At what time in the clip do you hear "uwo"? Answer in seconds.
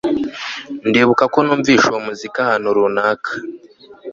1.87-1.99